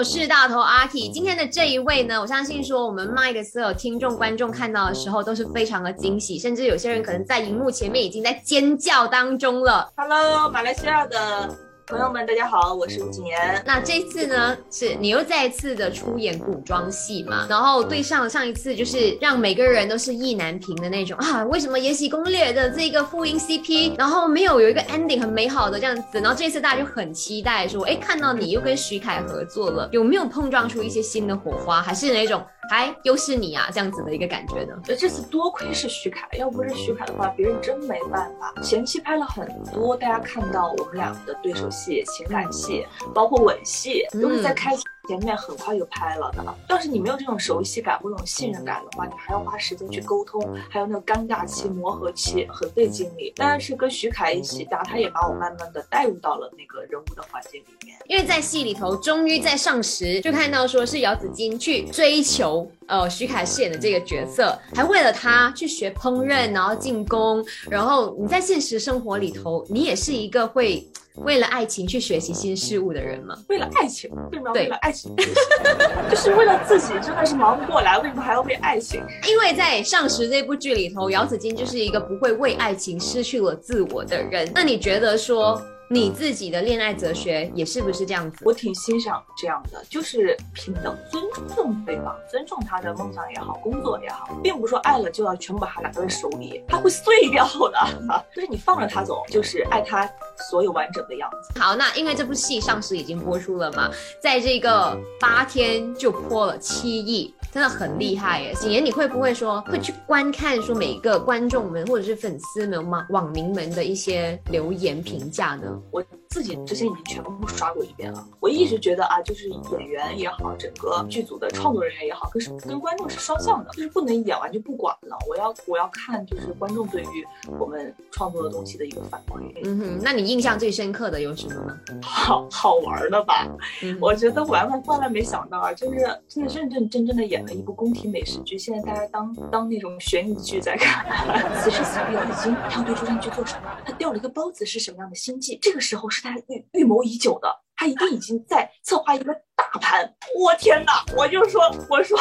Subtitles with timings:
[0.00, 1.10] 我是大头阿 K。
[1.10, 9.92] 今天的这一位呢，我相信说我们麦的所有听众观众看到的时候都是非常的惊喜，甚至有些人可能在荧幕前面已经在尖叫当中了。
[9.98, 11.54] Hello，马来西亚的
[11.90, 13.60] 朋友们，大家好，我是吴谨言。
[13.66, 17.48] 那这次呢，是你又再一次的出演古装戏嘛？
[17.50, 34.80] 然后对上上一次就是让每个人都是意难平的那种啊，为什么《延禧攻略》的这个复音 CP，然后没有有一个 ending 很美好的这样子，然后这次大家就很期待说，哎，看到你又跟徐凯合作了，有没有碰撞出一些新的火花，还是那种还又是你啊这样子的一个感觉呢？
[34.84, 38.54] 对这次多亏是徐凯，要不是徐凯的话，别人真没办法。
[38.62, 44.76] 前期拍了很多，大家看到我们俩的对手戏、情感戏，包括吻戏，都是在开
[45.08, 46.44] 前面很快就拍了的。
[46.68, 53.32] 要是你没有这种熟悉感或这种信任感的话，你还要花时间去沟通，还有那个尴尬期、磨合期，很费精力。
[53.36, 57.96] 但是跟徐凯一起搭，他也把我慢慢的带入到了那个人物的环境里面。
[58.06, 67.42] 因为在戏里头，终于在上时就看到说是姚子衿去追求呃徐凯饰演的这个角色，还为了他去学烹饪，然后进宫。
[67.70, 70.84] 然后你在现实生活里头，你也是一个会
[71.16, 73.36] 为了爱情去学习新事物的人吗？
[73.48, 75.14] 为了爱情，为什么要对为了爱情？
[76.10, 79.00] 就是为了自己，真的是忙不过来，为什么还要为爱情？
[79.28, 84.50] 因为在上时这部剧里头，姚子金就是一个不会为爱情失去了自我的人。
[84.52, 85.60] 那你觉得说
[85.92, 88.44] 你自己的恋爱哲学也是不是这样子？
[88.44, 97.88] 我挺欣赏这样的，就是平等、尊重对方，尊重他的梦想也好，工作也好，并不是说爱了就要全部把他拿在手里，他会碎掉的。
[98.32, 100.08] 就是你放着他走，就是爱他
[100.48, 101.58] 所有完整的样子。
[101.58, 103.90] 好，那因为这部戏上市已经播出了嘛，
[104.22, 108.54] 在这个八天就破了七亿，真的很厉害耶！
[108.54, 115.80] 景言，你会不会说会去观看说每一个观众们或者是粉丝们、网网民们的一些留言评价呢？
[115.90, 118.24] 我自己之前已经全部刷过一遍了。
[118.38, 125.16] 我一直觉得啊，就是演员也好，整个剧组的创作人员也好，跟是跟观众是双向的，就是不能演完就不管了。
[125.28, 127.26] 我要我要看就是观众对于
[127.58, 129.40] 我们创作的东西的一个反馈。
[129.64, 131.76] 嗯哼，那你印象最深刻的有什么呢？
[132.00, 133.48] 好好玩的吧？
[133.82, 141.04] 嗯我觉得万万万万没想到啊，就是真的认认真真的演了一部宫廷美食剧，现在大家当当那种悬疑剧在看。
[141.60, 143.76] 此时此刻姚子金他要对朱砂去做什么？
[143.84, 145.58] 他掉了一个包子是什么样的心计？
[145.60, 150.14] 这个时候是他预预谋已久的，他一定已经在策划一个大盘。
[150.38, 151.04] 我天哪！
[151.16, 152.18] 我就说，我说。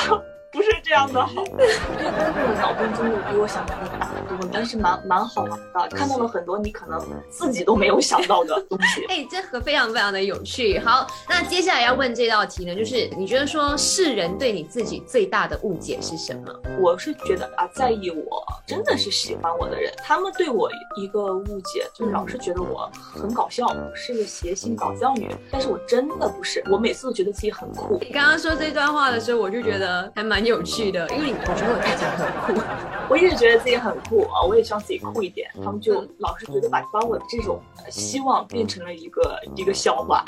[0.51, 6.99] 不是这样的好，这个观众的脑洞真的比我想象的大很多，但是蛮蛮好玩的，看到了很多你可能
[7.29, 9.05] 自己都没有想到的东西。
[9.13, 10.79] 哎、这盒非常非常的有趣。
[10.79, 11.05] 好，
[11.41, 16.53] 那接下来要问这道题呢，就是你觉得说世人对你自己最大的误解是什么？
[16.81, 27.97] 我是觉得啊，在意我真的是喜欢我的人，他们对我一个误解，就是老是觉得我很搞笑，是个谐星搞笑女，但是我真的不是，我每次都觉得自己很酷。
[28.01, 32.61] 你刚刚说这段话的时候，我就觉得还蛮有趣的，因为你我觉得我自己很酷。
[33.09, 40.21] 我一直觉得自己很酷啊，我也希望自己酷一点，他们就老是觉得把把我的这种呃希望变成了一个一个笑话。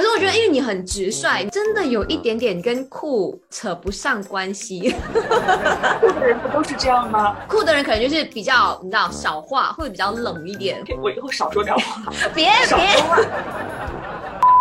[0.00, 4.96] 可是我觉得，因为你很直率，真的有一点点跟酷扯不上关系。
[6.00, 7.36] 酷的人不都是这样吗？
[7.46, 10.82] 酷的人可能就是比较你知道少话，会比较冷一点。
[11.02, 12.86] 我以后少说点话，别 少别。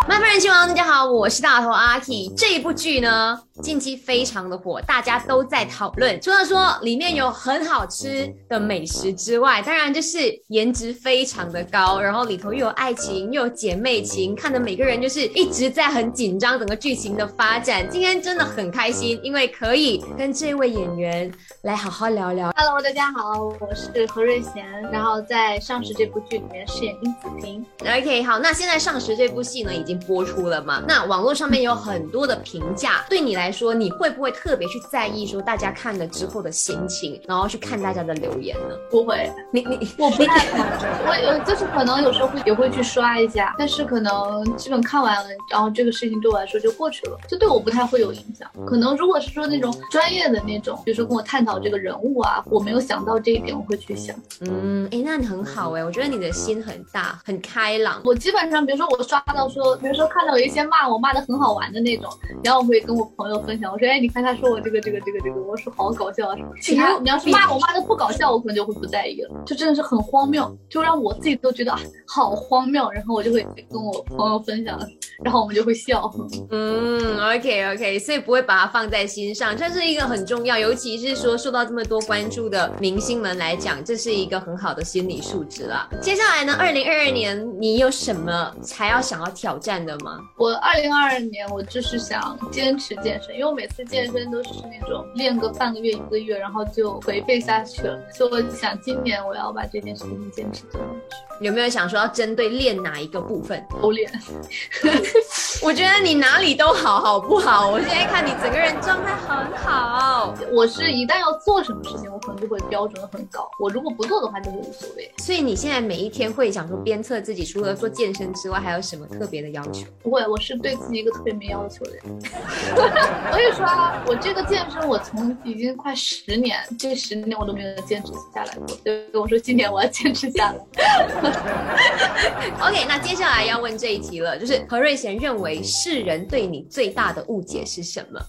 [0.09, 2.27] 麦饭人气王，大家好，我是大头阿 K。
[2.35, 6.19] 这一部剧呢，近期非常的火，大家都在讨论。
[6.21, 17.87] 除了说里面有很好吃的美食之外，当然就是颜值非常的高，然后里头又有爱情，又有姐妹情，看的每个人就是一直在很紧张整个剧情的发展。
[17.89, 21.31] 今天真的很开心，因为可以跟这位演员
[21.63, 22.51] 来好好聊聊。
[22.55, 27.65] Hello，大家好，我是何瑞贤，然后在《上时》这部剧里面饰演殷子平。
[27.81, 30.81] OK，好，那现在上时这部戏呢已经播出了嘛？
[30.87, 38.75] 那网络上面有很多的评价，对你来说，你会不会特别去在意说大家看了之后的心情，然后去看大家的留言呢？
[38.89, 40.59] 不会，你你我不太看，
[41.07, 48.50] 我有就是可能有时候会也会去刷一下，但是可能基本看完了，然后这个事情对我来说就过去了，就对我不太会有影响。
[48.65, 54.15] 可能如果是说那种专业的那种，比如说跟我探讨这个人物啊，我没有想到这一点，我会去想。
[54.41, 58.01] 嗯，哎，那你很好哎，我觉得你的心很大，很开朗。
[58.03, 62.09] 我基本上，比如说我刷到说，比如说看到有一些骂我骂的很好玩的那种，
[62.44, 66.50] 然后我会跟我朋友分享，我说，哎，你看他说我这个这个这个这个，我说好搞笑啊什么。
[66.62, 74.80] 其实你要是骂我骂的不搞笑，我可能就会不在意了，就真的是很荒谬，就让我自己都觉得啊好荒谬，然后我就会跟我朋友分享，
[75.24, 76.12] 然后我们就会笑。
[76.50, 85.89] 嗯，OK OK，所以不会把它放在心上，这是一个很重要，尤其是说受到这么多关注的明星们来讲，这是一个很好的心理素质啦。
[86.01, 90.19] 接下来呢，二零二二年你有什么才要想要挑战的吗？
[90.38, 101.45] 我二零二二年我就是想坚持健身，因为我每次健身都是那种练个半个月一个月，然后就颓废下去了，所以我想今年我要把这件事情坚持做下去。
[101.45, 103.63] 有没有想说要针对练哪一个部分？
[103.81, 104.10] 都练。
[105.61, 107.69] 我觉得你哪里都好，好不好？
[107.69, 110.33] 我现在看你整个人状态很好。
[110.51, 113.50] 我是一旦要做什么事情，我可能就会标准很高。
[113.59, 115.11] 我如果不做的话，就会无所谓。
[115.17, 119.85] 所以你现在每一天会想说鞭策自己，除了做健身之外，还有什么特别的要求？
[120.01, 122.03] 不会，我是对自己一个特别没要求的人。
[122.75, 128.67] 我跟你说啊，我这个健身，我从已经快十年，这十年我都没有坚持下来过。
[128.83, 130.59] 对，我说今年我要坚持下来。
[132.62, 138.19] OK，那接下来要问这一题了，就是何瑞贤认为世人对你最大的误解是什么？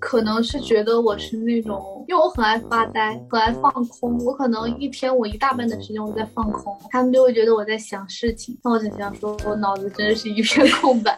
[0.00, 4.18] 可能是觉得我是那种，因为我很爱发呆，很爱放空。
[4.24, 8.58] 我可能一天我一大半的时间我在放空，他们就会觉得我在想事情。
[8.64, 11.16] 那我在想说，我脑子真的是一片空白。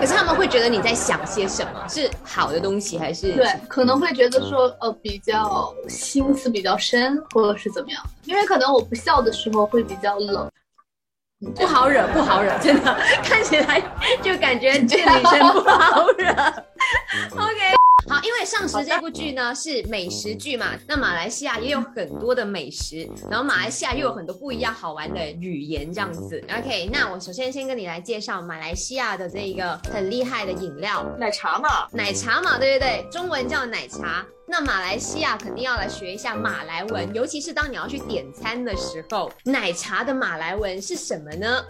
[0.00, 1.86] 可是他们会觉得你在想些什么？
[1.88, 3.32] 是好的东西还是？
[3.32, 8.02] 对，可能会觉得说，呃，比较心思比较深，或者是怎么样？
[8.24, 10.50] 因为可能我不笑的时候会比较冷。
[11.56, 12.94] 不好惹，不好惹，真的
[13.24, 13.82] 看起来
[14.22, 16.28] 就感觉这个女生不好惹。
[17.34, 17.74] OK，
[18.10, 26.42] 好，因为上时这部剧呢是美食剧嘛，那马来西亚也有很多的美食，然后马来西亚又有很多不一样好玩的语言这样子。
[26.52, 34.26] OK，那我首先先跟你来介绍马来西亚的这一个很厉害的饮料奶茶嘛，奶茶嘛，对对对，中文叫奶茶。
[34.44, 41.64] 那马来西亚肯定要来学一下马来文，尤其是当你要去点餐的时候，奶茶的马来文是什么呢？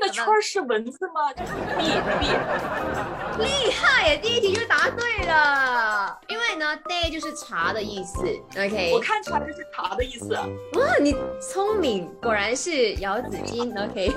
[0.00, 0.06] 天哪！
[0.06, 1.32] 这个圈儿是文字吗？
[1.32, 1.84] 就是 b
[2.20, 4.18] b 厉害耶！
[4.18, 8.20] 第一题就答对了，因为呢，day 就是茶的意思。
[8.56, 10.34] OK，我看出来这是茶的意思。
[10.34, 13.76] 哇，你聪明，果然是姚子金。
[13.78, 14.12] OK，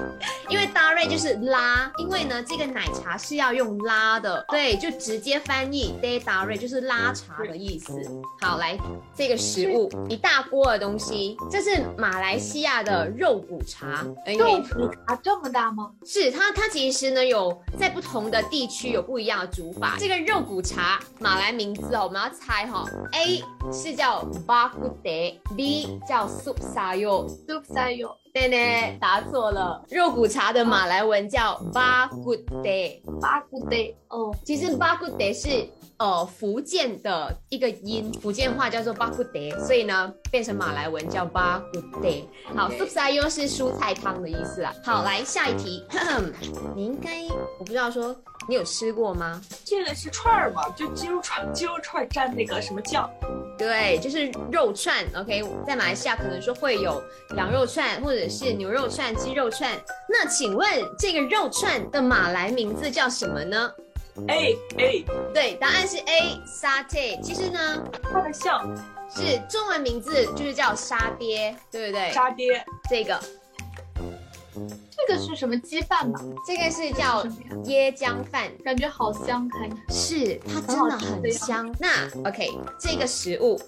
[0.50, 7.94] 因为 Darry 就是拉，因为呢，这个奶茶是要用拉的，对，就直接翻译 day Darry 就是拉茶的意思。
[8.42, 8.78] 好，来
[9.16, 14.04] 这个食物一大锅的东西，这是马来西亚的肉骨茶。
[14.38, 15.92] 肉骨茶这么大吗？
[16.06, 19.96] 是它，它其实呢有在不同的地区有不一样的煮法。
[20.00, 27.24] 这个肉骨茶马来名字哦，我们要猜哈、A 是叫 Bak Kut Teh，B 叫 Sup Sayur。
[27.48, 29.86] soup sayo 对呢，答错了。
[29.92, 33.00] 肉骨茶的马来文叫 Bak Kut Teh。
[33.22, 42.24] 八股 day 哦，其实 Bak Kut Teh 是呃福建的一个音，福建话叫做 Bak Kut Teh，所以呢变成马来文叫 Bak Kut Teh。
[42.56, 44.74] 好，Sup Sayur 是蔬菜汤的意思啦。
[44.84, 45.86] 好，来下一题，
[46.76, 47.12] 你应该
[47.60, 48.16] 我不知道说
[48.50, 49.40] 你有吃过吗？
[49.64, 53.08] 这个是串儿嘛，就鸡肉串，鸡肉串蘸那个什么酱。
[53.64, 55.06] 对，就是肉串。
[55.16, 57.02] OK，在马来西亚可能说会有
[57.38, 59.72] 羊肉串，或者是牛肉串、鸡肉串。
[60.10, 60.68] 那请问
[60.98, 63.72] 这个肉串的马来名字叫什么呢
[64.28, 67.22] ？A A，对，答案是 A satay。
[67.22, 68.76] 其实呢，它的像
[69.10, 72.12] 是中文名字就是叫沙爹，对不对？
[72.12, 72.64] 沙爹。
[72.90, 73.20] 这个
[74.96, 76.20] 这个是什么鸡饭吧？
[76.48, 77.24] 这个是叫
[77.66, 78.52] 椰浆饭。
[78.64, 79.70] 感觉好香，看。
[79.90, 81.74] 是，它真的很香。
[81.80, 82.48] 那 OK，
[82.80, 83.60] 这个食物，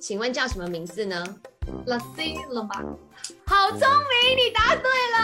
[0.00, 1.24] 请问叫什么名字呢
[1.86, 2.82] ？lassi 了吗？
[3.46, 5.18] 好聪明，你答对了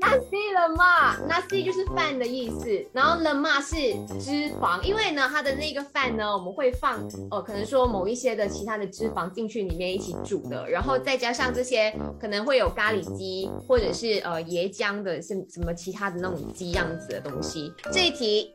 [0.00, 0.45] ，nasi 了
[0.76, 3.76] 嘛，nasi 就是饭的意思，然后了嘛是
[4.20, 17.72] 脂肪，因为呢它的那个饭呢，我们会放呃可能说某一些的其他的脂肪进去里面一起煮的，然后再加上这些可能会有咖喱鸡或者是呃椰浆的是什么其他的那种鸡样子的东西。
[17.92, 18.54] 这一题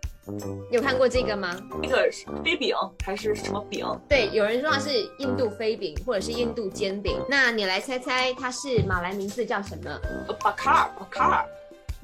[0.71, 1.55] 有看过这个吗？
[1.81, 3.85] 那个是飞饼还是什么饼？
[4.07, 9.89] 对，有人说它是印度飞饼或者是印度煎饼，那你来猜猜它是马来名字叫什么？
[10.27, 11.45] 呃，巴卡尔，巴卡尔。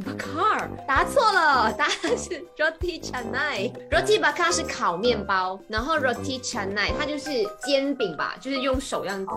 [0.03, 3.71] bakar，答错了，答案是 roti canai。
[3.89, 7.29] roti bakar 是烤面包，然后 roti canai 它就是
[7.63, 9.31] 煎饼吧，就是用手样子。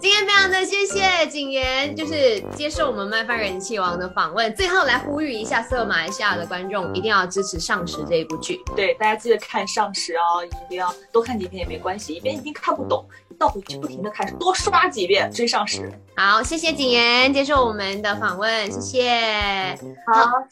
[0.00, 4.54] 今天非常的谢谢景言，就是接受我们麦饭人气王的访问。
[4.54, 8.60] 最后来呼吁一下所有马来西亚的观众，一定要支持《上时》这一部剧。
[8.76, 13.04] 对，大家记得看上时哦，一定要多看几遍也没关系，一遍一定看不懂，
[13.38, 15.90] 倒回去不停的看，多刷几遍追上时。
[16.16, 19.79] 好，谢谢景言接受我们的访问，谢谢。
[20.04, 20.46] 好。